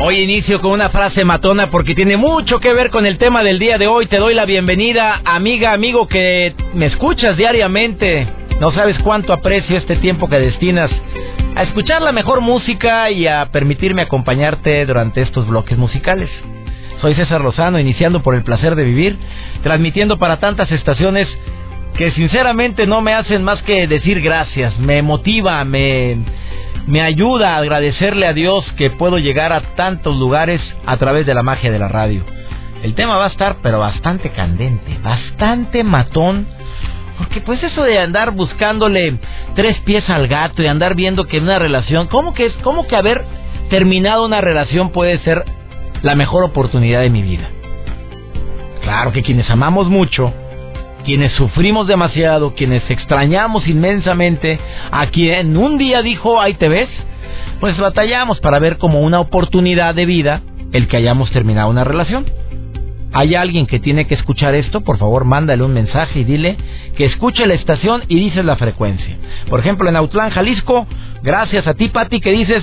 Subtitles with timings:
[0.00, 3.58] Hoy inicio con una frase matona porque tiene mucho que ver con el tema del
[3.58, 4.06] día de hoy.
[4.06, 8.28] Te doy la bienvenida, amiga, amigo que me escuchas diariamente.
[8.60, 10.88] No sabes cuánto aprecio este tiempo que destinas
[11.56, 16.30] a escuchar la mejor música y a permitirme acompañarte durante estos bloques musicales.
[17.00, 19.18] Soy César Lozano, iniciando por el placer de vivir,
[19.64, 21.26] transmitiendo para tantas estaciones
[21.96, 26.18] que sinceramente no me hacen más que decir gracias, me motiva, me
[26.88, 31.34] me ayuda a agradecerle a Dios que puedo llegar a tantos lugares a través de
[31.34, 32.22] la magia de la radio.
[32.82, 36.46] El tema va a estar pero bastante candente, bastante matón,
[37.18, 39.18] porque pues eso de andar buscándole
[39.54, 42.50] tres pies al gato y andar viendo que una relación, ¿cómo que?
[42.62, 43.22] ¿Cómo que haber
[43.68, 45.44] terminado una relación puede ser
[46.00, 47.50] la mejor oportunidad de mi vida?
[48.82, 50.32] Claro que quienes amamos mucho,
[51.08, 56.90] quienes sufrimos demasiado, quienes extrañamos inmensamente, a quien un día dijo, ahí te ves,
[57.60, 62.26] pues batallamos para ver como una oportunidad de vida el que hayamos terminado una relación.
[63.14, 64.82] ¿Hay alguien que tiene que escuchar esto?
[64.82, 66.58] Por favor, mándale un mensaje y dile
[66.94, 69.16] que escuche la estación y dices la frecuencia.
[69.48, 70.86] Por ejemplo, en Autlán, Jalisco,
[71.22, 72.62] gracias a ti, Pati, que dices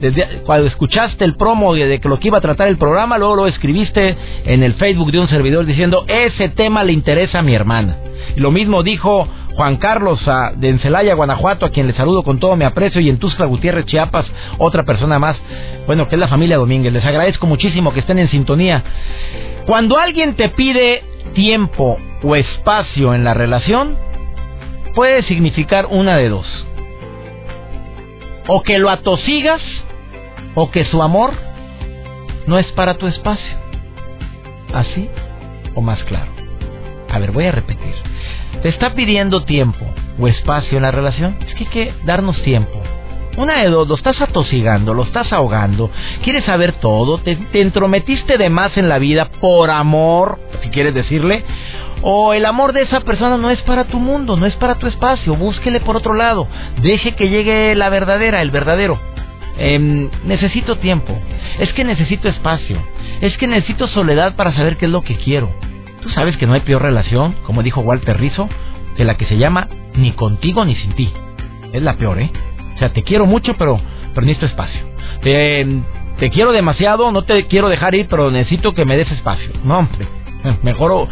[0.00, 3.36] desde cuando escuchaste el promo de, que lo que iba a tratar el programa, luego
[3.36, 7.54] lo escribiste en el Facebook de un servidor diciendo, ese tema le interesa a mi
[7.54, 7.96] hermana.
[8.34, 12.40] Y lo mismo dijo Juan Carlos a, de Encelaya, Guanajuato, a quien le saludo con
[12.40, 14.26] todo mi aprecio, y en Tuscla Gutiérrez, Chiapas,
[14.58, 15.36] otra persona más,
[15.86, 16.92] bueno, que es la familia Domínguez.
[16.92, 18.82] Les agradezco muchísimo que estén en sintonía.
[19.66, 21.04] Cuando alguien te pide
[21.34, 23.96] tiempo o espacio en la relación,
[24.94, 26.66] puede significar una de dos.
[28.48, 29.60] O que lo atosigas
[30.54, 31.32] o que su amor
[32.46, 33.58] no es para tu espacio.
[34.72, 35.08] ¿Así
[35.74, 36.30] o más claro?
[37.10, 37.94] A ver, voy a repetir.
[38.62, 39.84] Te está pidiendo tiempo
[40.18, 41.38] o espacio en la relación.
[41.46, 42.80] Es que hay que darnos tiempo.
[43.36, 45.90] Una de dos, lo estás atosigando, lo estás ahogando,
[46.22, 50.94] quieres saber todo, te, te, entrometiste de más en la vida por amor, si quieres
[50.94, 51.44] decirle,
[52.02, 54.88] o el amor de esa persona no es para tu mundo, no es para tu
[54.88, 56.48] espacio, búsquele por otro lado,
[56.82, 58.98] deje que llegue la verdadera, el verdadero.
[59.62, 61.14] Em, necesito tiempo,
[61.58, 62.82] es que necesito espacio,
[63.20, 65.54] es que necesito soledad para saber qué es lo que quiero.
[66.00, 68.48] Tú sabes que no hay peor relación, como dijo Walter Rizzo,
[68.96, 71.12] que la que se llama ni contigo ni sin ti.
[71.74, 72.30] Es la peor, ¿eh?
[72.74, 73.78] O sea, te quiero mucho, pero,
[74.14, 74.80] pero necesito espacio.
[75.20, 75.66] Te,
[76.18, 79.50] te quiero demasiado, no te quiero dejar ir, pero necesito que me des espacio.
[79.62, 80.08] No, hombre.
[80.62, 81.08] Mejor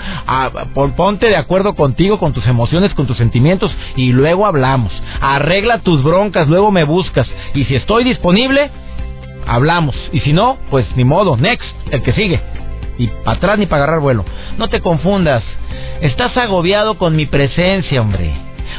[0.97, 4.93] ponte de acuerdo contigo, con tus emociones, con tus sentimientos y luego hablamos.
[5.21, 7.29] Arregla tus broncas, luego me buscas.
[7.55, 8.71] Y si estoy disponible,
[9.47, 9.95] hablamos.
[10.13, 12.41] Y si no, pues ni modo, next, el que sigue.
[12.99, 14.25] Y para atrás ni para agarrar vuelo.
[14.57, 15.45] No te confundas.
[16.01, 18.33] Estás agobiado con mi presencia, hombre.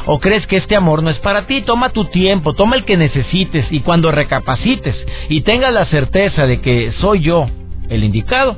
[0.06, 1.62] ¿O crees que este amor no es para ti?
[1.62, 4.96] Toma tu tiempo, toma el que necesites y cuando recapacites
[5.30, 7.48] y tengas la certeza de que soy yo
[7.90, 8.56] el indicado,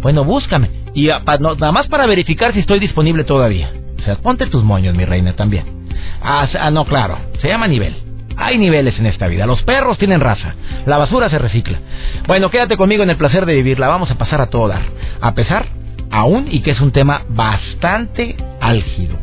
[0.00, 3.70] bueno, búscame y nada más para verificar si estoy disponible todavía.
[3.98, 5.88] O sea, ponte tus moños, mi reina, también.
[6.22, 7.96] Ah, ah, no, claro, se llama nivel.
[8.36, 9.46] Hay niveles en esta vida.
[9.46, 10.54] Los perros tienen raza.
[10.86, 11.78] La basura se recicla.
[12.26, 13.78] Bueno, quédate conmigo en el placer de vivir.
[13.78, 14.82] La vamos a pasar a todo dar.
[15.20, 15.66] A pesar,
[16.10, 19.16] aún, y que es un tema bastante álgido.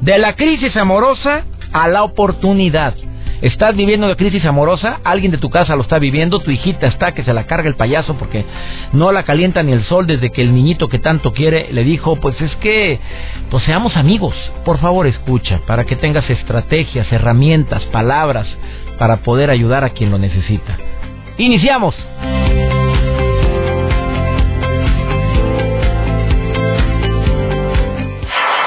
[0.00, 2.94] De la crisis amorosa a la oportunidad.
[3.42, 5.00] ¿Estás viviendo una crisis amorosa?
[5.02, 6.38] ¿Alguien de tu casa lo está viviendo?
[6.38, 8.44] ¿Tu hijita está que se la carga el payaso porque
[8.92, 12.14] no la calienta ni el sol desde que el niñito que tanto quiere le dijo,
[12.20, 13.00] pues es que,
[13.50, 14.34] pues seamos amigos.
[14.64, 18.46] Por favor, escucha, para que tengas estrategias, herramientas, palabras
[18.96, 20.76] para poder ayudar a quien lo necesita.
[21.36, 21.96] Iniciamos.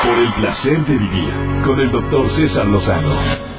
[0.03, 1.33] Por el placer de vivir
[1.65, 3.54] con el doctor César Lozano.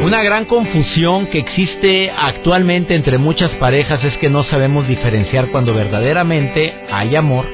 [0.00, 5.74] Una gran confusión que existe actualmente entre muchas parejas es que no sabemos diferenciar cuando
[5.74, 7.46] verdaderamente hay amor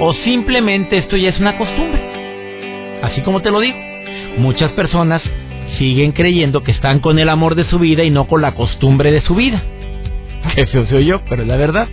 [0.00, 2.00] o simplemente esto ya es una costumbre.
[3.02, 3.78] Así como te lo digo,
[4.38, 5.22] muchas personas
[5.78, 9.12] siguen creyendo que están con el amor de su vida y no con la costumbre
[9.12, 9.62] de su vida.
[10.54, 11.88] Que soy yo, pero es la verdad.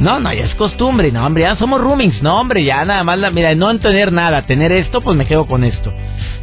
[0.00, 1.12] No, no, ya es costumbre.
[1.12, 2.22] No, hombre, ya somos roomings.
[2.22, 5.46] No, hombre, ya nada más, la, mira, no tener nada, tener esto, pues me quedo
[5.46, 5.92] con esto.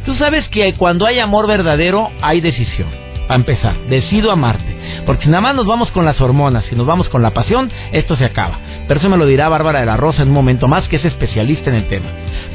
[0.04, 2.88] Tú sabes que cuando hay amor verdadero, hay decisión.
[3.28, 5.02] A empezar, decido amarte.
[5.06, 7.70] Porque si nada más nos vamos con las hormonas, si nos vamos con la pasión,
[7.92, 8.58] esto se acaba.
[8.88, 11.04] Pero eso me lo dirá Bárbara de la Rosa en un momento más, que es
[11.04, 12.06] especialista en el tema.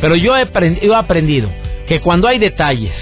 [0.01, 0.47] Pero yo he,
[0.81, 1.49] he aprendido
[1.87, 2.93] que cuando hay detalles,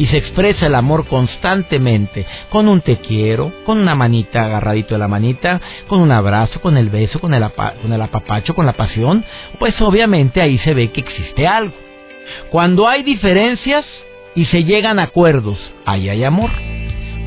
[0.00, 4.98] y se expresa el amor constantemente, con un te quiero, con una manita agarradito de
[4.98, 7.44] la manita, con un abrazo, con el beso, con el,
[7.82, 9.22] con el apapacho, con la pasión,
[9.58, 11.74] pues obviamente ahí se ve que existe algo.
[12.48, 13.84] Cuando hay diferencias
[14.34, 16.48] y se llegan a acuerdos, ahí hay amor.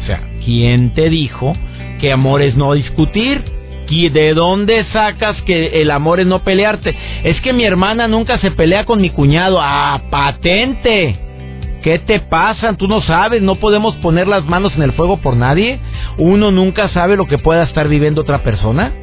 [0.02, 1.56] O sea, ¿quién te dijo
[2.02, 3.44] que amor es no discutir?
[3.88, 6.96] ¿Y de dónde sacas que el amor es no pelearte?
[7.24, 9.60] Es que mi hermana nunca se pelea con mi cuñado.
[9.62, 11.20] ¡Ah, patente!
[11.84, 12.78] ¿Qué te pasa?
[12.78, 15.80] Tú no sabes, no podemos poner las manos en el fuego por nadie.
[16.18, 18.94] Uno nunca sabe lo que pueda estar viviendo otra persona.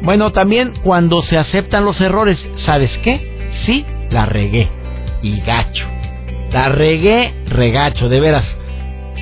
[0.00, 3.52] Bueno, también cuando se aceptan los errores, ¿sabes qué?
[3.66, 4.70] Sí, la regué.
[5.20, 5.86] Y gacho.
[6.50, 8.46] La regué, regacho, de veras.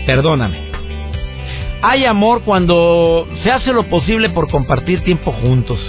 [0.07, 0.71] Perdóname.
[1.83, 5.81] Hay amor cuando se hace lo posible por compartir tiempo juntos.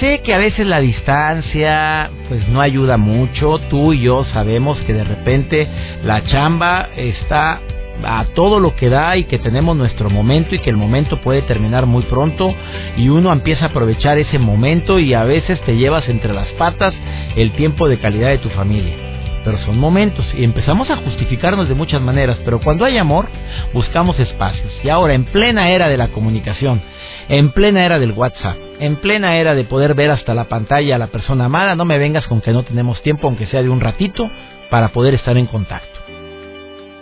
[0.00, 4.94] Sé que a veces la distancia pues no ayuda mucho, tú y yo sabemos que
[4.94, 5.68] de repente
[6.02, 7.60] la chamba está
[8.02, 11.42] a todo lo que da y que tenemos nuestro momento y que el momento puede
[11.42, 12.54] terminar muy pronto
[12.96, 16.94] y uno empieza a aprovechar ese momento y a veces te llevas entre las patas
[17.36, 19.09] el tiempo de calidad de tu familia.
[19.44, 23.26] Pero son momentos y empezamos a justificarnos de muchas maneras, pero cuando hay amor
[23.72, 24.72] buscamos espacios.
[24.84, 26.82] Y ahora en plena era de la comunicación,
[27.28, 30.98] en plena era del WhatsApp, en plena era de poder ver hasta la pantalla a
[30.98, 33.80] la persona amada, no me vengas con que no tenemos tiempo, aunque sea de un
[33.80, 34.30] ratito,
[34.68, 36.00] para poder estar en contacto.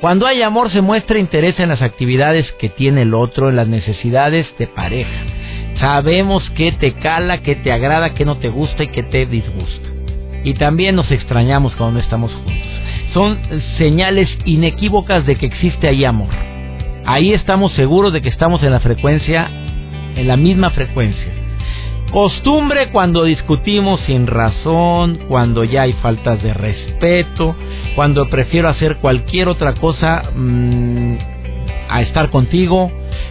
[0.01, 3.67] Cuando hay amor se muestra interés en las actividades que tiene el otro, en las
[3.67, 5.25] necesidades de pareja.
[5.81, 9.98] Sabemos qué te cala, qué te agrada, qué no te gusta y qué te disgusta.
[10.49, 12.55] Y también nos extrañamos cuando no estamos juntos.
[13.13, 13.39] Son
[13.77, 16.31] señales inequívocas de que existe ahí amor.
[17.05, 19.51] Ahí estamos seguros de que estamos en la frecuencia
[20.17, 21.33] en la misma frecuencia.
[22.11, 27.55] Costumbre cuando discutimos sin razón, cuando ya hay faltas de respeto,
[27.95, 31.17] cuando prefiero hacer cualquier otra cosa mm,
[31.91, 32.91] a estar contigo,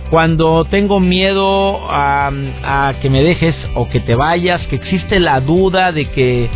[0.09, 5.91] cuando tengo miedo a, que me dejes o que te vayas, que existe la duda
[5.91, 6.49] de que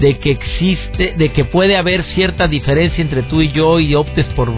[0.00, 4.26] de que existe, de que puede haber cierta diferencia entre tú y yo y optes
[4.34, 4.50] por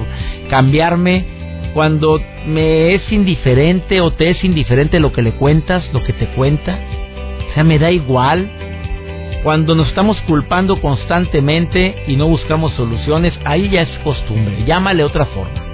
[0.48, 1.26] cambiarme
[1.74, 6.26] cuando me es indiferente o te es indiferente lo que le cuentas, lo que te
[6.28, 6.78] cuenta,
[7.50, 8.50] o sea, me da igual.
[9.42, 15.26] Cuando nos estamos culpando constantemente y no buscamos soluciones, ahí ya es costumbre, llámale otra
[15.26, 15.65] forma.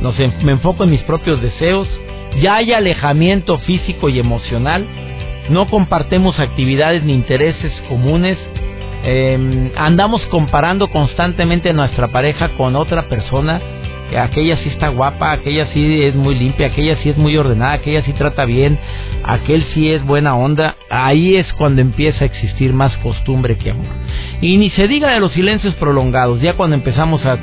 [0.00, 1.88] No sé, me enfoco en mis propios deseos,
[2.40, 4.86] ya hay alejamiento físico y emocional,
[5.48, 8.36] no compartemos actividades ni intereses comunes,
[9.04, 13.60] eh, andamos comparando constantemente nuestra pareja con otra persona
[14.14, 18.02] aquella sí está guapa, aquella sí es muy limpia, aquella sí es muy ordenada, aquella
[18.02, 18.78] sí trata bien,
[19.24, 23.86] aquel sí es buena onda, ahí es cuando empieza a existir más costumbre que amor.
[24.40, 27.38] Y ni se diga de los silencios prolongados, ya cuando empezamos a,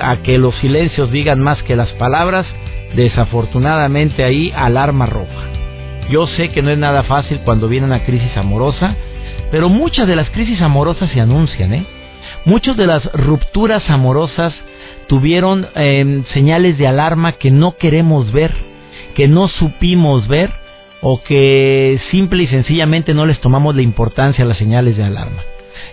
[0.00, 2.46] a que los silencios digan más que las palabras,
[2.94, 5.48] desafortunadamente ahí alarma roja.
[6.10, 8.96] Yo sé que no es nada fácil cuando viene una crisis amorosa,
[9.50, 11.86] pero muchas de las crisis amorosas se anuncian, ¿eh?
[12.44, 14.54] Muchas de las rupturas amorosas
[15.08, 18.52] tuvieron em, señales de alarma que no queremos ver,
[19.14, 20.50] que no supimos ver
[21.00, 25.42] o que simple y sencillamente no les tomamos la importancia a las señales de alarma.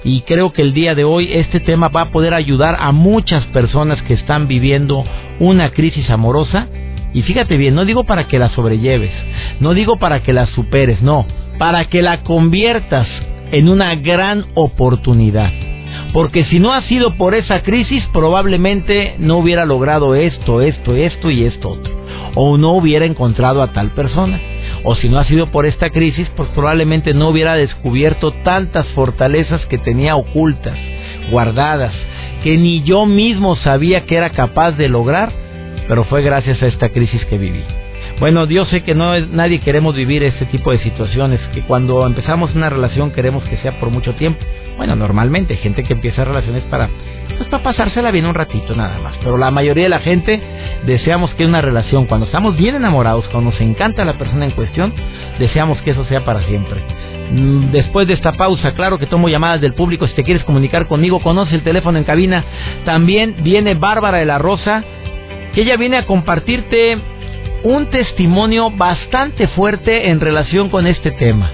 [0.04, 3.46] Y creo que el día de hoy este tema va a poder ayudar a muchas
[3.48, 5.04] personas que están viviendo
[5.40, 6.68] una crisis amorosa.
[7.14, 9.12] Y fíjate bien, no digo para que la sobrelleves,
[9.60, 11.26] no digo para que la superes, no,
[11.58, 13.08] para que la conviertas
[13.52, 15.52] en una gran oportunidad
[16.14, 21.30] porque si no ha sido por esa crisis, probablemente no hubiera logrado esto, esto, esto
[21.30, 21.94] y esto otro.
[22.36, 24.40] O no hubiera encontrado a tal persona.
[24.84, 29.66] O si no ha sido por esta crisis, pues probablemente no hubiera descubierto tantas fortalezas
[29.68, 30.78] que tenía ocultas,
[31.32, 31.94] guardadas,
[32.44, 35.32] que ni yo mismo sabía que era capaz de lograr,
[35.88, 37.64] pero fue gracias a esta crisis que viví.
[38.20, 42.54] Bueno, Dios sé que no nadie queremos vivir este tipo de situaciones, que cuando empezamos
[42.56, 44.44] una relación queremos que sea por mucho tiempo.
[44.80, 46.90] Bueno, normalmente gente que empieza relaciones para
[47.38, 50.42] pues para pasársela bien un ratito nada más, pero la mayoría de la gente
[50.86, 54.94] deseamos que una relación cuando estamos bien enamorados, cuando nos encanta la persona en cuestión,
[55.38, 56.80] deseamos que eso sea para siempre.
[57.30, 60.08] Mm, después de esta pausa, claro que tomo llamadas del público.
[60.08, 62.46] Si te quieres comunicar conmigo, conoce el teléfono en cabina.
[62.86, 64.86] También viene Bárbara de la Rosa,
[65.54, 66.98] que ella viene a compartirte
[67.66, 71.52] un testimonio bastante fuerte en relación con este tema.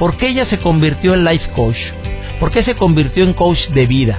[0.00, 1.78] ¿Por qué ella se convirtió en life coach?
[2.40, 4.18] ¿Por qué se convirtió en coach de vida?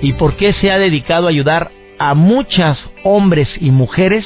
[0.00, 4.24] ¿Y por qué se ha dedicado a ayudar a muchos hombres y mujeres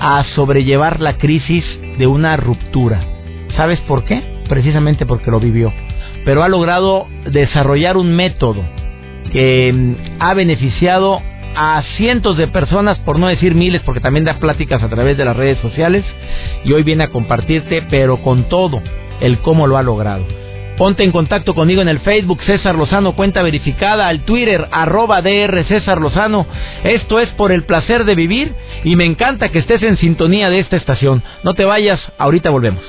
[0.00, 1.64] a sobrellevar la crisis
[1.98, 3.00] de una ruptura?
[3.56, 4.22] ¿Sabes por qué?
[4.48, 5.72] Precisamente porque lo vivió.
[6.24, 8.62] Pero ha logrado desarrollar un método
[9.32, 11.22] que mm, ha beneficiado
[11.56, 15.24] a cientos de personas, por no decir miles, porque también da pláticas a través de
[15.24, 16.04] las redes sociales
[16.64, 18.82] y hoy viene a compartirte, pero con todo,
[19.20, 20.24] el cómo lo ha logrado.
[20.78, 25.64] Ponte en contacto conmigo en el Facebook César Lozano, cuenta verificada, al Twitter arroba DR
[25.64, 26.46] César Lozano.
[26.84, 28.54] Esto es por el placer de vivir
[28.84, 31.24] y me encanta que estés en sintonía de esta estación.
[31.42, 32.84] No te vayas, ahorita volvemos.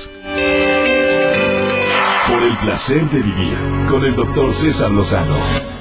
[2.28, 3.58] Por el placer de vivir
[3.90, 5.79] con el doctor César Lozano.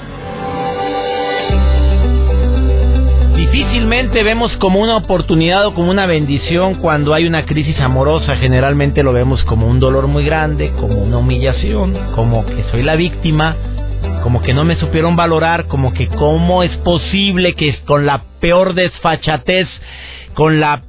[3.51, 8.35] Difícilmente vemos como una oportunidad o como una bendición cuando hay una crisis amorosa.
[8.35, 12.95] Generalmente lo vemos como un dolor muy grande, como una humillación, como que soy la
[12.95, 13.55] víctima,
[14.21, 18.75] como que no me supieron valorar, como que cómo es posible que con la peor
[18.75, 19.67] desfachatez,
[20.35, 20.83] con la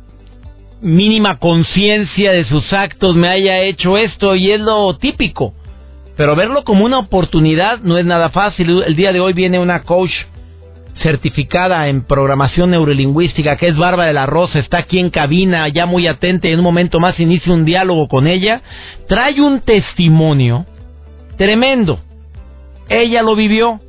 [0.83, 5.55] mínima conciencia de sus actos me haya hecho esto y es lo típico.
[6.15, 8.83] Pero verlo como una oportunidad no es nada fácil.
[8.87, 10.13] El día de hoy viene una coach
[11.03, 15.87] certificada en programación neurolingüística, que es Bárbara de la Rosa, está aquí en cabina, ya
[15.87, 18.63] muy atenta, y en un momento más inicia un diálogo con ella,
[19.09, 20.67] trae un testimonio
[21.37, 22.01] tremendo.
[22.89, 23.81] Ella lo vivió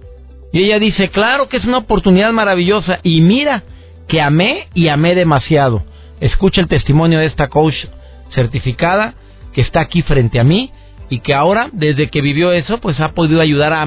[0.54, 3.64] y ella dice, claro que es una oportunidad maravillosa y mira
[4.08, 5.84] que amé y amé demasiado.
[6.20, 7.76] Escucha el testimonio de esta coach
[8.34, 9.16] certificada
[9.54, 10.72] que está aquí frente a mí
[11.10, 13.86] y que ahora, desde que vivió eso, pues ha podido ayudar a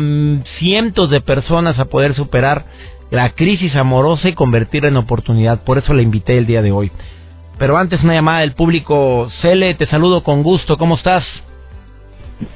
[0.58, 2.66] cientos de personas a poder superar
[3.14, 5.62] la crisis amorosa y convertirla en oportunidad.
[5.62, 6.90] Por eso la invité el día de hoy.
[7.58, 9.28] Pero antes una llamada del público.
[9.40, 10.76] Cele, te saludo con gusto.
[10.76, 11.24] ¿Cómo estás?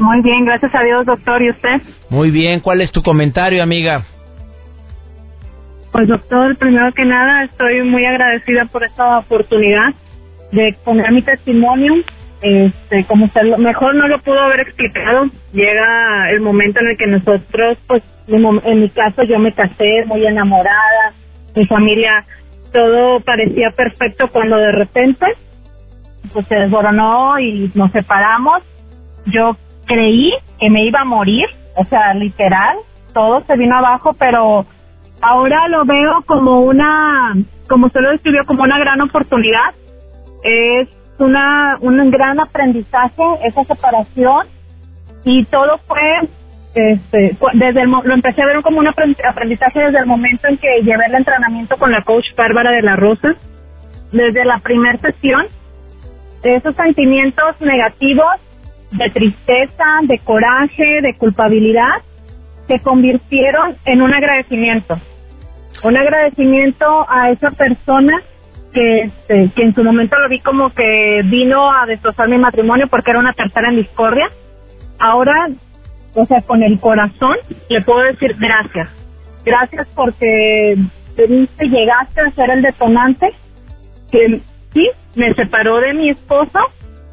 [0.01, 1.41] Muy bien, gracias a Dios, doctor.
[1.43, 1.81] ¿Y usted?
[2.11, 2.59] Muy bien.
[2.59, 4.05] ¿Cuál es tu comentario, amiga?
[5.93, 9.95] Pues, doctor, primero que nada, estoy muy agradecida por esta oportunidad
[10.51, 11.95] de poner mi testimonio.
[12.41, 17.07] Este, como usted mejor no lo pudo haber explicado, llega el momento en el que
[17.09, 21.15] nosotros, pues, en mi caso yo me casé muy enamorada,
[21.57, 22.25] mi familia,
[22.73, 25.27] todo parecía perfecto cuando de repente
[26.33, 28.63] pues se desboronó y nos separamos.
[29.27, 32.77] Yo creí que me iba a morir, o sea, literal,
[33.13, 34.67] todo se vino abajo, pero
[35.21, 37.35] ahora lo veo como una,
[37.69, 39.75] como usted lo describió, como una gran oportunidad.
[40.43, 40.89] Es
[41.19, 44.47] una, un gran aprendizaje esa separación
[45.25, 46.29] y todo fue
[46.75, 50.83] este, desde el, lo empecé a ver como un aprendizaje desde el momento en que
[50.83, 53.35] llevé el entrenamiento con la coach Bárbara de la Rosa,
[54.13, 55.47] desde la primera sesión,
[56.43, 58.33] esos sentimientos negativos
[58.93, 62.03] de tristeza, de coraje, de culpabilidad,
[62.69, 64.99] se convirtieron en un agradecimiento,
[65.83, 68.23] un agradecimiento a esa persona
[68.73, 72.89] que, este, que en su momento lo vi como que vino a destrozar mi matrimonio
[72.89, 74.31] porque era una tercera en discordia.
[74.99, 75.49] Ahora
[76.15, 77.37] o sea, con el corazón
[77.69, 78.89] le puedo decir gracias.
[79.45, 80.77] Gracias porque
[81.61, 83.29] llegaste a ser el detonante
[84.11, 84.41] que
[84.73, 86.59] sí, me separó de mi esposo,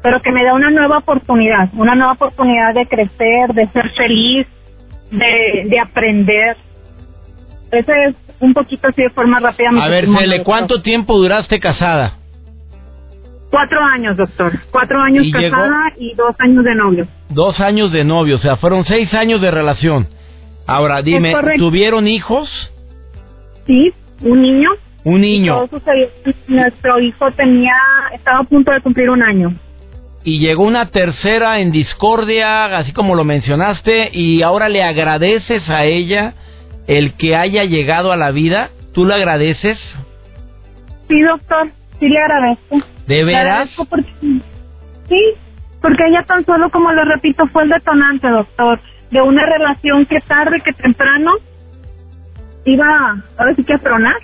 [0.02, 4.46] pero que me da una nueva oportunidad, una nueva oportunidad de crecer, de ser feliz,
[5.10, 6.56] de, de aprender.
[7.78, 9.68] Ese es un poquito así de forma rápida.
[9.80, 12.14] A ver, Cele, ¿cuánto tiempo duraste casada?
[13.50, 14.52] Cuatro años, doctor.
[14.70, 17.06] Cuatro años casada y dos años de novio.
[17.30, 20.08] Dos años de novio, o sea, fueron seis años de relación.
[20.66, 22.48] Ahora, dime, ¿tuvieron hijos?
[23.66, 23.92] Sí,
[24.22, 24.70] un niño.
[25.04, 25.68] Un niño.
[26.48, 27.74] Nuestro hijo tenía,
[28.12, 29.54] estaba a punto de cumplir un año.
[30.24, 35.84] Y llegó una tercera en discordia, así como lo mencionaste, y ahora le agradeces a
[35.84, 36.34] ella
[36.86, 38.70] el que haya llegado a la vida.
[38.92, 39.78] ¿Tú le agradeces?
[41.08, 42.78] Sí, doctor, sí le agradezco.
[43.06, 43.68] ¿De veras?
[45.08, 45.34] sí,
[45.80, 50.20] porque ella tan solo, como le repito, fue el detonante, doctor, de una relación que
[50.20, 51.32] tarde que temprano
[52.64, 54.16] iba, ahora sí que a tronar.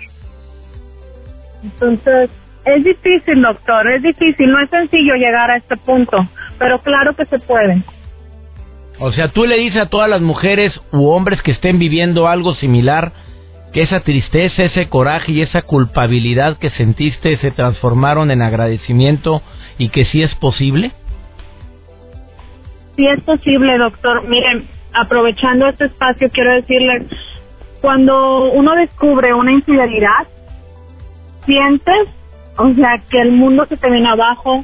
[1.63, 2.29] Entonces,
[2.65, 6.27] es difícil, doctor, es difícil, no es sencillo llegar a este punto,
[6.59, 7.83] pero claro que se puede.
[8.99, 12.53] O sea, tú le dices a todas las mujeres u hombres que estén viviendo algo
[12.55, 13.11] similar,
[13.73, 19.41] que esa tristeza, ese coraje y esa culpabilidad que sentiste se transformaron en agradecimiento
[19.77, 20.91] y que sí es posible?
[22.95, 24.27] Sí es posible, doctor.
[24.27, 27.07] Miren, aprovechando este espacio, quiero decirles,
[27.81, 30.27] cuando uno descubre una infidelidad,
[31.45, 32.09] sientes,
[32.57, 34.63] o sea, que el mundo se te viene abajo,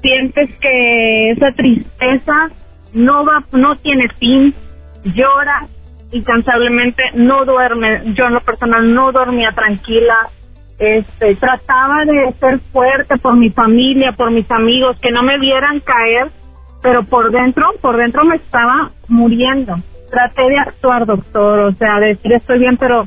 [0.00, 2.50] sientes que esa tristeza
[2.92, 4.54] no va, no tiene fin,
[5.04, 5.66] llora
[6.12, 10.28] incansablemente, no duerme, yo en lo personal no dormía tranquila,
[10.78, 15.80] este, trataba de ser fuerte por mi familia, por mis amigos, que no me vieran
[15.80, 16.30] caer,
[16.82, 19.76] pero por dentro, por dentro me estaba muriendo.
[20.10, 23.06] Traté de actuar, doctor, o sea, decir estoy bien, pero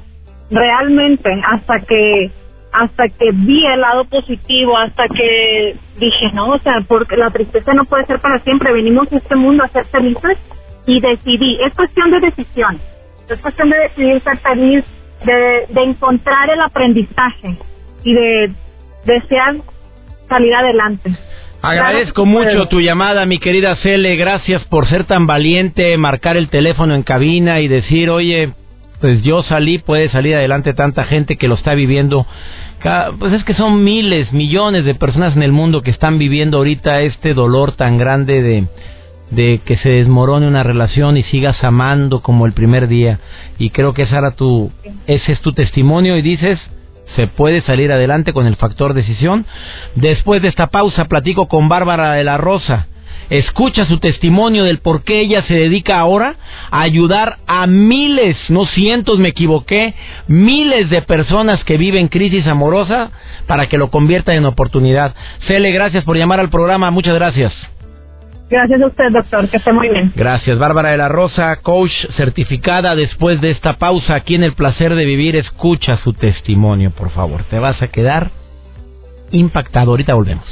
[0.49, 2.31] realmente hasta que
[2.73, 7.73] hasta que vi el lado positivo, hasta que dije, no, o sea, porque la tristeza
[7.73, 10.37] no puede ser para siempre, venimos a este mundo a ser felices
[10.85, 12.79] y decidí, es cuestión de decisión,
[13.29, 14.83] es cuestión de decidir ser feliz,
[15.23, 17.57] de, de encontrar el aprendizaje
[18.03, 18.51] y de
[19.05, 19.55] desear
[20.27, 21.11] salir adelante.
[21.61, 24.17] Agradezco mucho tu llamada, mi querida Cele.
[24.17, 28.49] Gracias por ser tan valiente, marcar el teléfono en cabina y decir, oye,
[29.03, 32.25] pues yo salí, puede salir adelante tanta gente que lo está viviendo.
[33.19, 37.01] Pues es que son miles, millones de personas en el mundo que están viviendo ahorita
[37.01, 38.67] este dolor tan grande de,
[39.29, 43.19] de que se desmorone una relación y sigas amando como el primer día.
[43.59, 44.71] Y creo que esa era tu,
[45.05, 46.57] ese es tu testimonio y dices,
[47.17, 49.45] se puede salir adelante con el factor decisión.
[49.95, 52.87] Después de esta pausa platico con Bárbara de la Rosa
[53.39, 56.35] escucha su testimonio del por qué ella se dedica ahora
[56.71, 59.95] a ayudar a miles, no cientos, me equivoqué,
[60.27, 63.11] miles de personas que viven crisis amorosa
[63.47, 65.15] para que lo convierta en oportunidad.
[65.47, 67.53] Cele, gracias por llamar al programa, muchas gracias.
[68.49, 70.11] Gracias a usted, doctor, que esté muy bien.
[70.15, 72.95] Gracias, Bárbara de la Rosa, coach certificada.
[72.95, 77.43] Después de esta pausa aquí en El Placer de Vivir, escucha su testimonio, por favor.
[77.45, 78.29] Te vas a quedar
[79.31, 79.91] impactado.
[79.91, 80.45] Ahorita volvemos.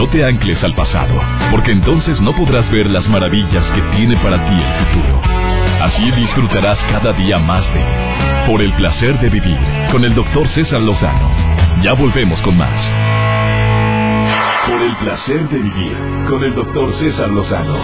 [0.00, 1.14] No te ancles al pasado,
[1.50, 5.20] porque entonces no podrás ver las maravillas que tiene para ti el futuro.
[5.78, 7.84] Así disfrutarás cada día más de
[8.50, 9.58] Por el placer de vivir
[9.92, 11.30] con el doctor César Lozano.
[11.82, 12.80] Ya volvemos con más.
[14.70, 15.96] Por el placer de vivir
[16.30, 17.76] con el doctor César Lozano.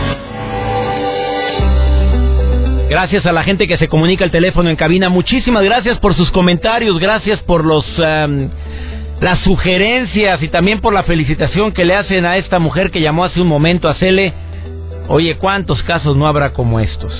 [2.89, 5.11] Gracias a la gente que se comunica el teléfono en cabina.
[5.11, 6.99] Muchísimas gracias por sus comentarios.
[6.99, 7.85] Gracias por los...
[7.99, 8.49] Em,
[9.21, 13.25] las sugerencias y también por la felicitación que le hacen a esta mujer que llamó
[13.25, 14.33] hace un momento a Cele.
[15.09, 17.13] Oye, ¿cuántos casos no habrá como estos?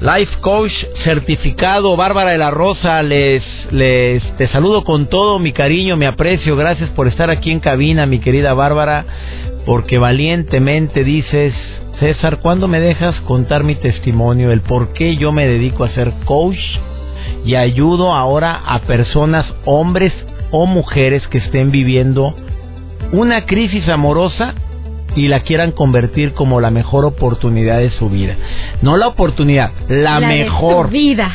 [0.00, 0.72] Life Coach
[1.04, 6.56] certificado, Bárbara de la Rosa, les, les te saludo con todo mi cariño, mi aprecio,
[6.56, 9.04] gracias por estar aquí en cabina, mi querida Bárbara,
[9.64, 11.54] porque valientemente dices,
[12.00, 16.12] César, ¿cuándo me dejas contar mi testimonio, el por qué yo me dedico a ser
[16.24, 16.58] coach
[17.44, 20.12] y ayudo ahora a personas, hombres
[20.52, 22.34] o mujeres que estén viviendo
[23.12, 24.54] una crisis amorosa
[25.16, 28.36] y la quieran convertir como la mejor oportunidad de su vida.
[28.80, 30.90] No la oportunidad, la, mejor.
[30.90, 31.30] vida.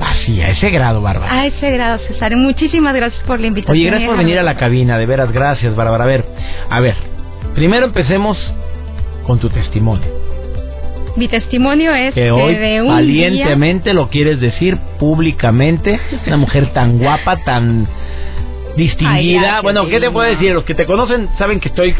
[0.00, 1.32] Así, a ese grado, Bárbara.
[1.32, 2.36] A ese grado, César.
[2.36, 3.76] Muchísimas gracias por la invitación.
[3.76, 6.04] Oye, gracias por venir a la cabina, de veras, gracias, Bárbara.
[6.04, 6.24] A ver,
[6.68, 6.96] a ver,
[7.54, 8.36] primero empecemos
[9.26, 10.23] con tu testimonio.
[11.16, 16.00] Mi testimonio es que, hoy valientemente lo quieres decir públicamente.
[16.26, 17.86] Una mujer tan guapa, tan
[18.76, 19.60] distinguida.
[19.62, 20.52] bueno, ¿qué te puedo decir?
[20.52, 21.94] Los que te conocen saben que estoy,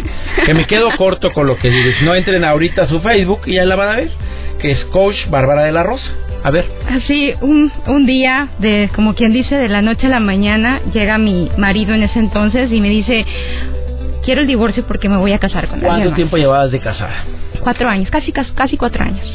[0.45, 2.03] que me quedo corto con lo que dices.
[2.03, 4.11] No entren ahorita a su Facebook y ya la van a ver,
[4.59, 6.11] que es Coach Bárbara de la Rosa.
[6.43, 6.67] A ver.
[6.91, 11.17] Así, un, un día, de como quien dice, de la noche a la mañana, llega
[11.17, 13.25] mi marido en ese entonces y me dice,
[14.25, 17.25] quiero el divorcio porque me voy a casar con ¿Cuánto tiempo llevabas de casada?
[17.65, 19.27] Cuatro años, casi, casi cuatro años.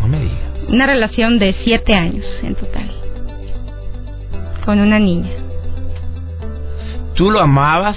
[0.00, 0.38] No me digas.
[0.68, 2.90] Una relación de siete años en total.
[4.64, 5.28] Con una niña.
[7.14, 7.96] ¿Tú lo amabas?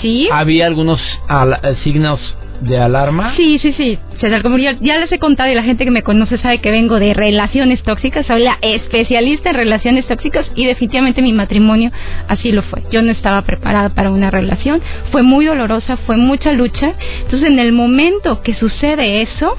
[0.00, 0.26] Sí.
[0.32, 2.18] ¿Había algunos eh, signos
[2.62, 3.34] de alarma?
[3.36, 3.98] Sí, sí, sí.
[4.20, 6.98] César, como ya, les he contado y la gente que me conoce sabe que vengo
[6.98, 11.90] de relaciones tóxicas, soy la especialista en relaciones tóxicas y definitivamente mi matrimonio
[12.28, 12.82] así lo fue.
[12.90, 16.92] Yo no estaba preparada para una relación, fue muy dolorosa, fue mucha lucha.
[17.22, 19.56] Entonces, en el momento que sucede eso,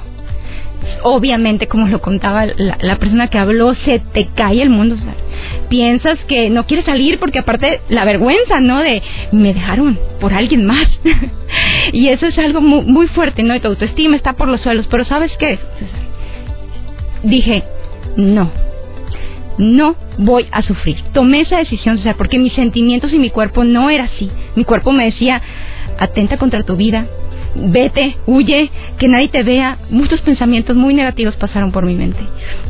[1.02, 4.96] obviamente, como lo contaba la, persona que habló, se te cae el mundo.
[5.68, 8.80] piensas que no quieres salir porque aparte la vergüenza, ¿no?
[8.80, 10.86] De me dejaron por alguien más.
[11.92, 13.54] y eso es algo muy, fuerte, ¿no?
[13.54, 14.86] Y tu autoestima está por los suelos.
[14.90, 15.58] Pero ¿sabes qué?
[17.22, 17.64] Dije,
[18.16, 18.50] no.
[19.56, 20.96] No voy a sufrir.
[21.12, 24.30] Tomé esa decisión, o porque mis sentimientos y mi cuerpo no era así.
[24.56, 25.40] Mi cuerpo me decía,
[25.98, 27.06] atenta contra tu vida,
[27.54, 29.78] vete, huye, que nadie te vea.
[29.90, 32.20] Muchos pensamientos muy negativos pasaron por mi mente.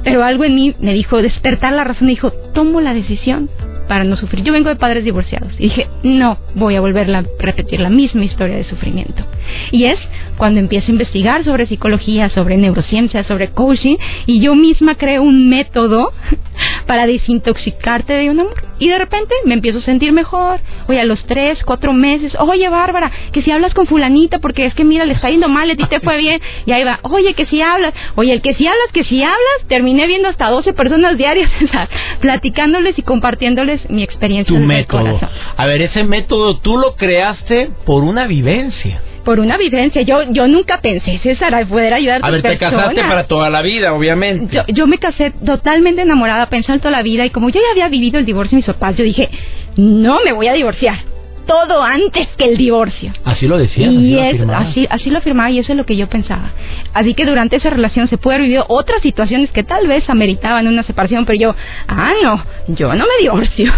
[0.03, 3.49] Pero algo en mí me dijo, despertar la razón, me dijo, tomo la decisión
[3.89, 4.45] para no sufrir.
[4.45, 8.25] Yo vengo de padres divorciados y dije, no voy a volver a repetir la misma
[8.25, 9.25] historia de sufrimiento.
[9.71, 9.99] Y es
[10.37, 15.49] cuando empiezo a investigar sobre psicología, sobre neurociencia, sobre coaching y yo misma creo un
[15.49, 16.13] método
[16.87, 18.65] para desintoxicarte de un amor.
[18.79, 20.61] Y de repente me empiezo a sentir mejor.
[20.89, 24.75] Oye, a los tres, cuatro meses, oye, Bárbara, que si hablas con fulanita, porque es
[24.75, 26.41] que mira, le está yendo mal, a ti te fue bien.
[26.67, 29.69] Y ahí va, oye, que si hablas, oye, el que si hablas, que si hablas,
[29.69, 31.51] terminé viendo hasta 12 personas diarias,
[32.21, 34.55] platicándoles y compartiéndoles mi experiencia.
[34.57, 35.21] Tu método.
[35.57, 40.03] A ver, ese método tú lo creaste por una vivencia por una vivencia.
[40.03, 43.63] Yo yo nunca pensé, César, poder ayudar a A ver, te casaste para toda la
[43.63, 44.55] vida, obviamente.
[44.55, 47.89] Yo, yo me casé totalmente enamorada, pensando toda la vida, y como yo ya había
[47.89, 49.31] vivido el divorcio de mis papás, yo dije,
[49.77, 51.14] no me voy a divorciar.
[51.47, 53.13] Todo antes que el divorcio.
[53.25, 53.87] Así lo decía.
[53.87, 56.51] Y así, lo así, así lo afirmaba y eso es lo que yo pensaba.
[56.93, 60.67] Así que durante esa relación se puede haber vivido otras situaciones que tal vez ameritaban
[60.67, 61.55] una separación, pero yo,
[61.89, 63.73] ah, no, yo no me divorcio.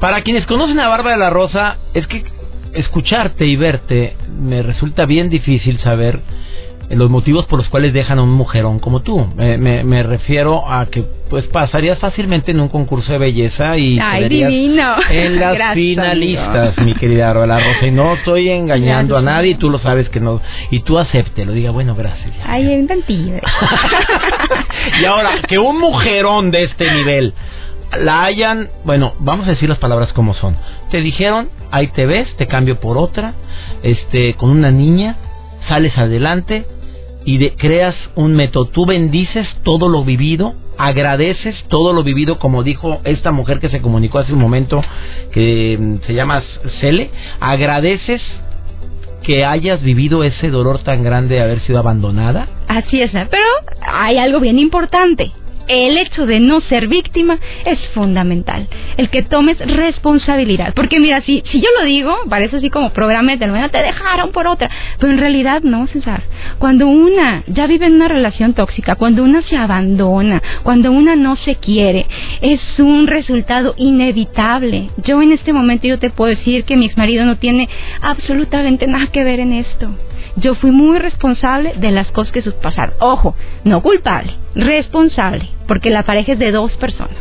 [0.00, 2.24] Para quienes conocen a Bárbara de la Rosa, es que
[2.72, 6.20] escucharte y verte me resulta bien difícil saber
[6.92, 9.26] los motivos por los cuales dejan a un mujerón como tú.
[9.36, 14.28] Me, me, refiero a que pues pasarías fácilmente en un concurso de belleza y Ay,
[14.28, 14.96] divino.
[15.08, 17.86] en las finalistas, mi querida Rosa.
[17.86, 20.40] Y no estoy engañando a nadie y tú lo sabes que no.
[20.70, 22.34] Y tú lo diga, bueno, gracias.
[22.44, 22.88] Ay, en
[25.00, 27.32] y ahora, que un mujerón de este nivel
[27.98, 30.56] la hayan, bueno, vamos a decir las palabras como son.
[30.90, 33.34] Te dijeron, ahí te ves, te cambio por otra,
[33.82, 35.16] este, con una niña,
[35.68, 36.66] sales adelante
[37.24, 38.66] y de, creas un método.
[38.66, 43.80] Tú bendices todo lo vivido, agradeces todo lo vivido, como dijo esta mujer que se
[43.80, 44.82] comunicó hace un momento,
[45.32, 46.42] que mm, se llama
[46.80, 48.22] Cele, agradeces
[49.22, 52.48] que hayas vivido ese dolor tan grande de haber sido abandonada.
[52.68, 53.44] Así es, pero
[53.80, 55.30] hay algo bien importante
[55.72, 58.68] el hecho de no ser víctima es fundamental.
[58.96, 60.72] El que tomes responsabilidad.
[60.74, 64.70] Porque mira, si, yo lo digo, parece así como programa de te dejaron por otra.
[64.98, 66.22] Pero en realidad no, César.
[66.58, 71.36] Cuando una ya vive en una relación tóxica, cuando una se abandona, cuando una no
[71.36, 72.06] se quiere,
[72.40, 74.90] es un resultado inevitable.
[75.04, 77.68] Yo en este momento yo te puedo decir que mi ex marido no tiene
[78.00, 79.90] absolutamente nada que ver en esto.
[80.36, 82.94] Yo fui muy responsable de las cosas que pasaron.
[83.00, 87.16] Ojo, no culpable, responsable, porque la pareja es de dos personas.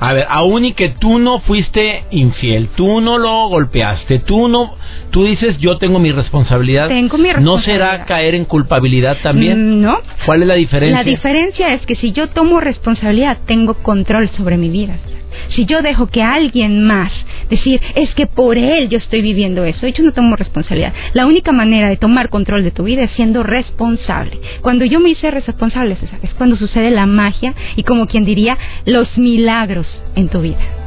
[0.00, 4.74] A ver, aún y que tú no fuiste infiel, tú no lo golpeaste, tú no,
[5.10, 6.88] tú dices yo tengo mi responsabilidad.
[6.88, 7.40] Tengo mi responsabilidad.
[7.40, 9.78] ¿No será caer en culpabilidad también?
[9.78, 10.00] Mm, no.
[10.26, 10.98] ¿Cuál es la diferencia?
[10.98, 14.96] La diferencia es que si yo tomo responsabilidad, tengo control sobre mi vida.
[15.50, 17.12] Si yo dejo que alguien más
[17.48, 20.92] decir, es que por él yo estoy viviendo eso, yo no tomo responsabilidad.
[21.14, 24.38] La única manera de tomar control de tu vida es siendo responsable.
[24.60, 29.16] Cuando yo me hice responsable, es cuando sucede la magia y como quien diría, los
[29.18, 29.59] milagros
[30.16, 30.80] en tu vida.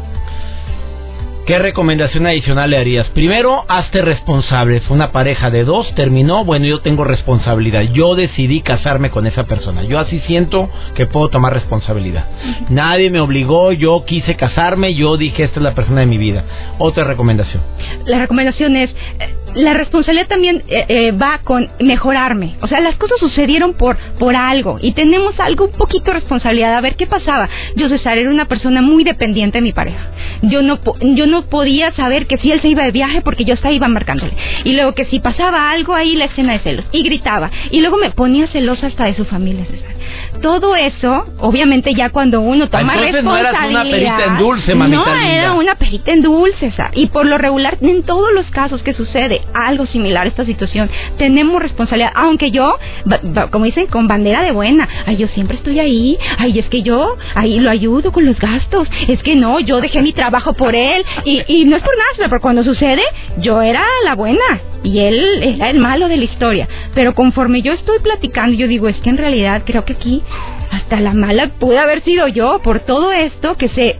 [1.46, 3.10] ¿Qué recomendación adicional le harías?
[3.10, 4.80] Primero, hazte responsable.
[4.82, 7.82] Fue una pareja de dos, terminó, bueno, yo tengo responsabilidad.
[7.94, 9.84] Yo decidí casarme con esa persona.
[9.84, 12.26] Yo así siento que puedo tomar responsabilidad.
[12.70, 16.46] Nadie me obligó, yo quise casarme, yo dije, esta es la persona de mi vida.
[16.78, 17.62] Otra recomendación.
[18.06, 22.56] La recomendación es, eh, la responsabilidad también eh, eh, va con mejorarme.
[22.62, 26.76] O sea, las cosas sucedieron por, por algo y tenemos algo un poquito de responsabilidad.
[26.76, 27.50] A ver, ¿qué pasaba?
[27.76, 30.08] Yo, César, era una persona muy dependiente de mi pareja.
[30.42, 33.54] Yo no, yo no podía saber que si él se iba de viaje porque yo
[33.54, 34.34] estaba iba marcándole.
[34.64, 36.86] Y luego que si pasaba algo ahí, la escena de celos.
[36.92, 37.52] Y gritaba.
[37.72, 39.93] Y luego me ponía celosa hasta de su familia, César.
[40.42, 43.24] Todo eso, obviamente ya cuando uno toma Entonces responsabilidad...
[43.24, 46.74] no eras una perita en dulce, mamita No, era una perita en dulce.
[46.94, 50.90] Y por lo regular, en todos los casos que sucede algo similar a esta situación,
[51.18, 52.12] tenemos responsabilidad.
[52.16, 52.78] Aunque yo,
[53.52, 54.88] como dicen, con bandera de buena.
[55.06, 56.18] Ay, yo siempre estoy ahí.
[56.38, 58.88] Ay, es que yo ahí lo ayudo con los gastos.
[59.08, 61.06] Es que no, yo dejé mi trabajo por él.
[61.26, 63.02] Y, y no es por nada, pero cuando sucede,
[63.38, 66.68] yo era la buena y él era el malo de la historia.
[66.94, 70.22] Pero conforme yo estoy platicando, yo digo, es que en realidad creo que aquí
[70.72, 73.98] hasta la mala pude haber sido yo por todo esto que se,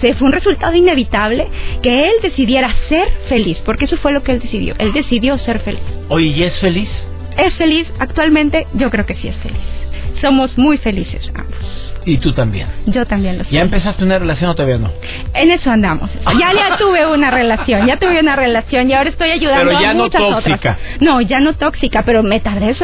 [0.00, 1.48] se, fue un resultado inevitable
[1.82, 4.74] que él decidiera ser feliz, porque eso fue lo que él decidió.
[4.78, 5.82] Él decidió ser feliz.
[6.08, 6.88] Oye, ¿y es feliz?
[7.36, 9.58] Es feliz, actualmente yo creo que sí es feliz.
[10.20, 11.89] Somos muy felices ambos.
[12.04, 12.68] Y tú también.
[12.86, 13.50] Yo también lo sé.
[13.50, 14.90] ¿Ya empezaste una relación o todavía no?
[15.34, 16.10] En eso andamos.
[16.38, 19.90] Ya, ya tuve una relación, ya tuve una relación y ahora estoy ayudando pero ya
[19.90, 20.78] a muchas no tóxica.
[21.00, 22.74] No, ya no tóxica, pero me tardé.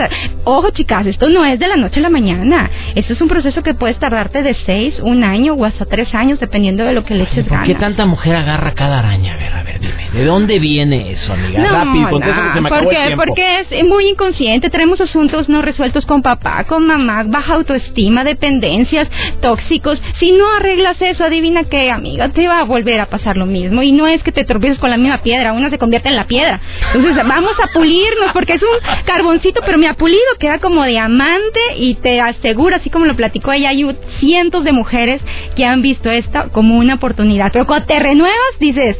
[0.44, 2.70] Ojo, chicas, esto no es de la noche a la mañana.
[2.94, 6.40] Esto es un proceso que puedes tardarte de seis, un año o hasta tres años,
[6.40, 7.66] dependiendo de lo que le eches ganas.
[7.66, 9.34] ¿Por qué tanta mujer agarra cada araña?
[9.34, 10.10] A ver, a ver, dime.
[10.12, 11.60] ¿De dónde viene eso, amiga?
[11.60, 14.70] No, Rápido, no, se me porque, porque es muy inconsciente.
[14.70, 19.05] Tenemos asuntos no resueltos con papá, con mamá, baja autoestima, dependencias
[19.40, 20.00] tóxicos.
[20.18, 23.82] Si no arreglas eso, adivina qué, amiga, te va a volver a pasar lo mismo.
[23.82, 26.26] Y no es que te tropieces con la misma piedra, una se convierte en la
[26.26, 26.60] piedra.
[26.94, 31.60] Entonces, vamos a pulirnos, porque es un carboncito, pero me ha pulido, queda como diamante
[31.78, 33.86] y te aseguro, así como lo platicó ella, hay
[34.20, 35.20] cientos de mujeres
[35.54, 37.50] que han visto esto como una oportunidad.
[37.52, 38.96] Pero cuando te renuevas, dices,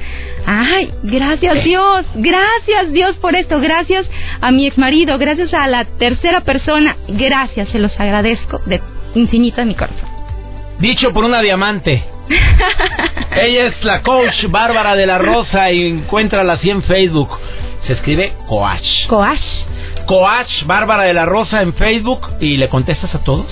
[0.46, 4.06] ay, gracias Dios, gracias Dios por esto, gracias
[4.40, 8.80] a mi ex marido, gracias a la tercera persona, gracias, se los agradezco de
[9.16, 10.08] infinito de mi corazón.
[10.78, 12.04] Dicho por una diamante.
[13.36, 17.30] Ella es la coach Bárbara de la Rosa y encuéntrala así en Facebook.
[17.86, 19.06] Se escribe Coach.
[19.08, 19.40] Coach.
[20.06, 23.46] Coach Bárbara de la Rosa en Facebook y le contestas a todos.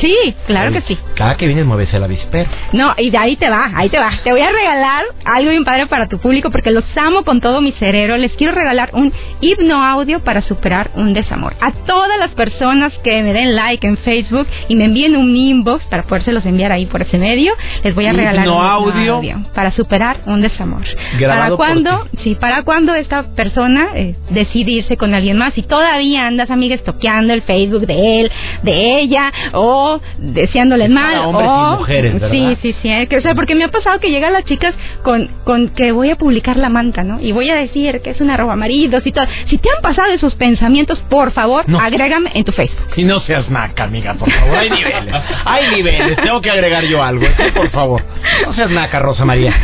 [0.00, 0.98] Sí, claro que sí.
[1.14, 2.50] Cada que vienes mueves el avispero.
[2.72, 4.10] No, y de ahí te va, ahí te va.
[4.22, 7.60] Te voy a regalar algo bien padre para tu público porque los amo con todo
[7.60, 8.16] mi cerebro.
[8.16, 11.54] Les quiero regalar un hipno audio para superar un desamor.
[11.60, 15.84] A todas las personas que me den like en Facebook y me envíen un inbox
[15.86, 19.14] para podérselos enviar ahí por ese medio, les voy a regalar un audio.
[19.16, 20.82] audio para superar un desamor.
[21.18, 22.08] Grabado ¿Para cuándo?
[22.22, 26.74] Sí, para cuando esta persona eh, decide irse con alguien más y todavía andas, amiga,
[26.74, 29.73] estoqueando el Facebook de él, de ella o
[30.18, 33.08] deseándole mal o mujeres, sí sí sí ¿eh?
[33.16, 36.16] o sea porque me ha pasado que llegan las chicas con con que voy a
[36.16, 39.26] publicar la manta no y voy a decir que es una roba maridos y todo.
[39.48, 42.88] Si te han pasado esos pensamientos por favor agrégame en tu Facebook.
[42.96, 44.58] Y no seas naca amiga por favor.
[44.58, 46.16] Hay niveles hay niveles.
[46.22, 48.02] Tengo que agregar yo algo por favor.
[48.46, 49.54] No seas naca Rosa María.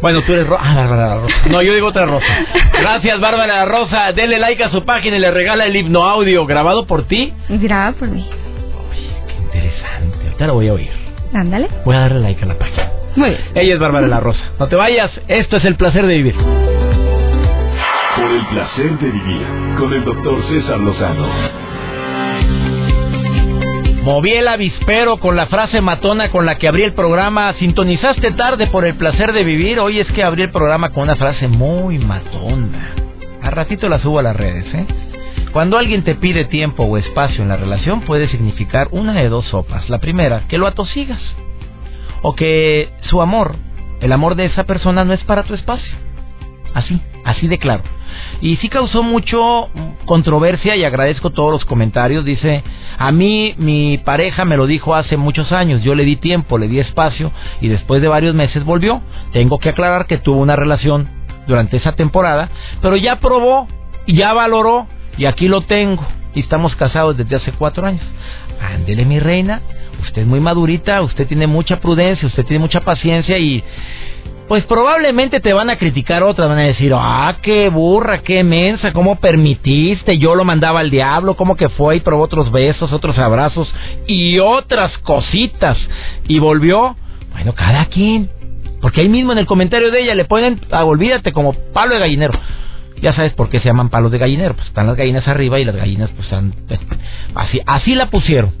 [0.00, 1.36] Bueno tú eres Rosa ah Bárbara Rosa.
[1.48, 2.46] No yo digo otra Rosa.
[2.80, 4.12] Gracias Bárbara Rosa.
[4.12, 7.32] Denle like a su página y le regala el himno audio grabado por ti.
[7.48, 8.26] Grabado por mí
[9.72, 10.18] interesante.
[10.24, 10.90] Ahorita lo voy a oír.
[11.32, 11.68] Ándale.
[11.84, 12.90] Voy a darle like a la página.
[13.16, 13.40] Muy bien.
[13.54, 14.42] Ella es Bárbara La Rosa.
[14.58, 16.34] No te vayas, esto es el placer de vivir.
[16.34, 19.46] Por el placer de vivir
[19.78, 21.26] con el doctor César Lozano.
[24.02, 27.54] Moví el avispero con la frase matona con la que abrí el programa.
[27.54, 29.78] Sintonizaste tarde por el placer de vivir.
[29.78, 32.94] Hoy es que abrí el programa con una frase muy matona.
[33.40, 34.86] A ratito la subo a las redes, ¿eh?
[35.52, 39.46] Cuando alguien te pide tiempo o espacio en la relación puede significar una de dos
[39.46, 39.90] sopas.
[39.90, 41.20] La primera, que lo atosigas.
[42.22, 43.56] O que su amor,
[44.00, 45.92] el amor de esa persona no es para tu espacio.
[46.72, 47.82] Así, así de claro.
[48.40, 49.68] Y sí causó mucho
[50.06, 52.24] controversia y agradezco todos los comentarios.
[52.24, 52.64] Dice,
[52.96, 56.68] a mí mi pareja me lo dijo hace muchos años, yo le di tiempo, le
[56.68, 59.02] di espacio y después de varios meses volvió.
[59.32, 61.08] Tengo que aclarar que tuvo una relación
[61.46, 62.48] durante esa temporada,
[62.80, 63.68] pero ya probó,
[64.06, 64.86] ya valoró
[65.18, 66.06] y aquí lo tengo.
[66.34, 68.02] Y estamos casados desde hace cuatro años.
[68.60, 69.60] Ándele, mi reina.
[70.02, 73.62] Usted es muy madurita, usted tiene mucha prudencia, usted tiene mucha paciencia y
[74.48, 78.92] pues probablemente te van a criticar otras, van a decir, ah, qué burra, qué mensa,
[78.92, 83.18] cómo permitiste, yo lo mandaba al diablo, cómo que fue y probó otros besos, otros
[83.18, 83.72] abrazos
[84.06, 85.78] y otras cositas
[86.26, 86.96] y volvió.
[87.32, 88.28] Bueno, cada quien,
[88.80, 92.00] porque ahí mismo en el comentario de ella le ponen, ah, olvídate, como palo de
[92.00, 92.38] gallinero.
[93.02, 95.64] Ya sabes por qué se llaman palos de gallinero, pues están las gallinas arriba y
[95.64, 96.54] las gallinas pues están
[97.34, 98.52] así, así la pusieron.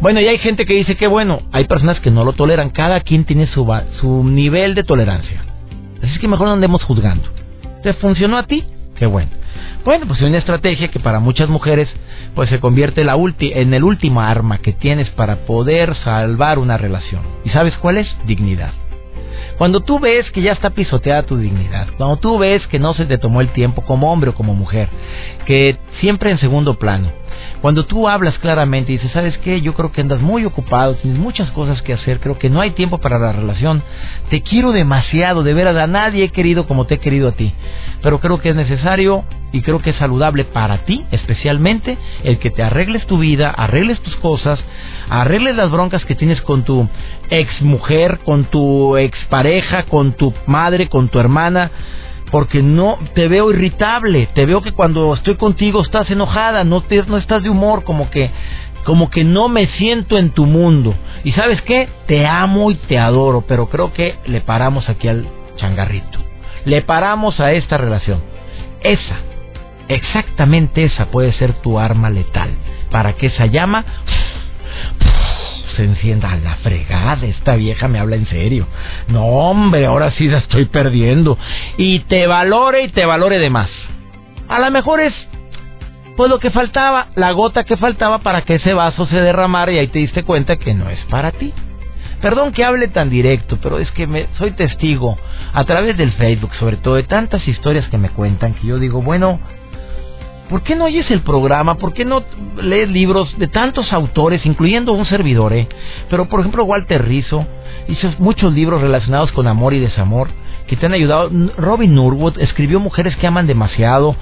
[0.00, 3.00] Bueno, y hay gente que dice que bueno, hay personas que no lo toleran, cada
[3.00, 3.66] quien tiene su,
[4.00, 5.44] su nivel de tolerancia.
[6.02, 7.24] Así es que mejor no andemos juzgando.
[7.82, 8.64] ¿Te funcionó a ti?
[8.98, 9.30] Qué bueno.
[9.84, 11.88] Bueno, pues es una estrategia que para muchas mujeres
[12.34, 17.22] pues se convierte en el último arma que tienes para poder salvar una relación.
[17.44, 18.08] ¿Y sabes cuál es?
[18.26, 18.72] Dignidad.
[19.58, 23.06] Cuando tú ves que ya está pisoteada tu dignidad, cuando tú ves que no se
[23.06, 24.88] te tomó el tiempo como hombre o como mujer,
[25.44, 27.10] que siempre en segundo plano,
[27.60, 29.60] cuando tú hablas claramente y dices, ¿sabes qué?
[29.60, 32.70] Yo creo que andas muy ocupado, tienes muchas cosas que hacer, creo que no hay
[32.70, 33.82] tiempo para la relación,
[34.30, 37.52] te quiero demasiado, de veras, a nadie he querido como te he querido a ti,
[38.02, 42.50] pero creo que es necesario y creo que es saludable para ti, especialmente el que
[42.50, 44.58] te arregles tu vida, arregles tus cosas,
[45.08, 46.88] arregles las broncas que tienes con tu
[47.30, 51.70] ex mujer, con tu ex pareja, con tu madre, con tu hermana,
[52.30, 57.02] porque no te veo irritable, te veo que cuando estoy contigo estás enojada, no te,
[57.04, 58.30] no estás de humor, como que
[58.84, 60.94] como que no me siento en tu mundo.
[61.24, 65.26] Y sabes qué, te amo y te adoro, pero creo que le paramos aquí al
[65.56, 66.20] changarrito.
[66.64, 68.22] Le paramos a esta relación.
[68.82, 69.16] Esa,
[69.88, 72.50] exactamente esa puede ser tu arma letal
[72.92, 73.84] para que esa llama
[75.76, 77.26] se encienda a la fregada.
[77.26, 78.66] Esta vieja me habla en serio.
[79.08, 81.38] No, hombre, ahora sí la estoy perdiendo.
[81.76, 83.70] Y te valore y te valore de más.
[84.48, 85.14] A lo mejor es
[86.16, 89.78] pues lo que faltaba, la gota que faltaba para que ese vaso se derramara y
[89.78, 91.52] ahí te diste cuenta que no es para ti.
[92.22, 95.18] Perdón que hable tan directo, pero es que me, soy testigo
[95.52, 99.02] a través del Facebook, sobre todo de tantas historias que me cuentan, que yo digo,
[99.02, 99.38] bueno,
[100.48, 101.76] ¿Por qué no oyes el programa?
[101.76, 102.22] ¿Por qué no
[102.62, 105.52] lees libros de tantos autores, incluyendo un servidor?
[105.52, 105.68] Eh?
[106.08, 107.46] Pero, por ejemplo, Walter Rizzo
[107.88, 110.28] hizo muchos libros relacionados con amor y desamor
[110.68, 111.30] que te han ayudado.
[111.58, 114.14] Robin Norwood escribió Mujeres que aman demasiado.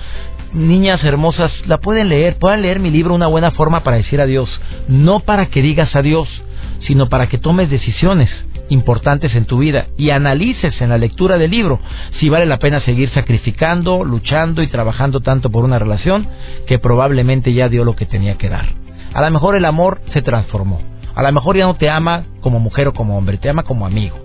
[0.54, 4.48] Niñas hermosas, la pueden leer, pueden leer mi libro Una buena forma para decir adiós.
[4.88, 6.28] No para que digas adiós,
[6.86, 8.30] sino para que tomes decisiones
[8.74, 11.80] importantes en tu vida y analices en la lectura del libro
[12.20, 16.28] si vale la pena seguir sacrificando, luchando y trabajando tanto por una relación
[16.66, 18.66] que probablemente ya dio lo que tenía que dar.
[19.14, 20.80] A lo mejor el amor se transformó.
[21.14, 23.86] A lo mejor ya no te ama como mujer o como hombre, te ama como
[23.86, 24.18] amigo.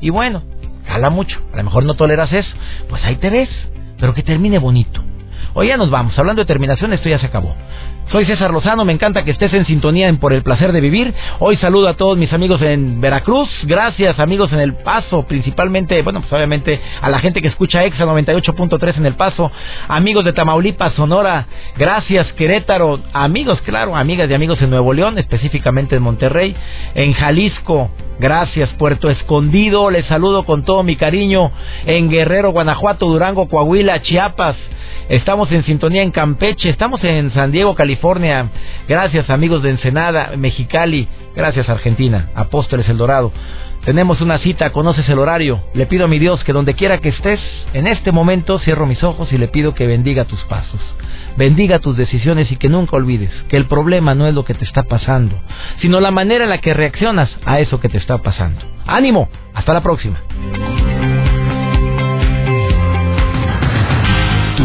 [0.00, 0.42] Y bueno,
[0.86, 1.40] cala mucho.
[1.52, 2.50] A lo mejor no toleras eso.
[2.88, 3.48] Pues ahí te ves.
[3.98, 5.00] Pero que termine bonito.
[5.54, 6.18] Hoy ya nos vamos.
[6.18, 7.54] Hablando de terminación, esto ya se acabó.
[8.10, 11.14] Soy César Lozano, me encanta que estés en sintonía en Por el Placer de Vivir.
[11.38, 16.20] Hoy saludo a todos mis amigos en Veracruz, gracias amigos en El Paso, principalmente, bueno,
[16.20, 19.50] pues obviamente a la gente que escucha EXA 98.3 en El Paso,
[19.88, 21.46] amigos de Tamaulipas, Sonora,
[21.78, 26.54] gracias Querétaro, amigos, claro, amigas y amigos en Nuevo León, específicamente en Monterrey,
[26.94, 31.50] en Jalisco, gracias Puerto Escondido, les saludo con todo mi cariño,
[31.86, 34.56] en Guerrero, Guanajuato, Durango, Coahuila, Chiapas,
[35.12, 38.48] estamos en sintonía en Campeche, estamos en San Diego, California.
[38.88, 41.06] Gracias amigos de Ensenada, Mexicali.
[41.36, 43.30] Gracias Argentina, Apóstoles El Dorado.
[43.84, 45.60] Tenemos una cita, conoces el horario.
[45.74, 47.40] Le pido a mi Dios que donde quiera que estés,
[47.74, 50.80] en este momento cierro mis ojos y le pido que bendiga tus pasos,
[51.36, 54.64] bendiga tus decisiones y que nunca olvides que el problema no es lo que te
[54.64, 55.38] está pasando,
[55.80, 58.60] sino la manera en la que reaccionas a eso que te está pasando.
[58.86, 60.20] Ánimo, hasta la próxima.